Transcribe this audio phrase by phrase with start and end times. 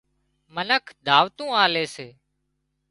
[0.53, 2.07] منک دعوتون آلي سي